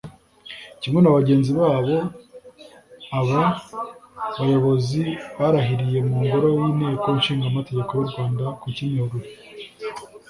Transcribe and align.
Kimwe 0.81 0.99
na 1.01 1.15
bagenzi 1.17 1.51
babo 1.59 1.97
aba 3.19 3.43
bayobozi 4.37 5.01
barahiriye 5.37 5.99
mu 6.07 6.17
ngoro 6.23 6.47
y’inteko 6.57 7.07
ishinga 7.19 7.45
amategeko 7.51 7.89
y’ 7.95 8.01
u 8.03 8.07
Rwanda 8.09 8.43
ku 8.59 8.67
Kimihurura 8.75 9.27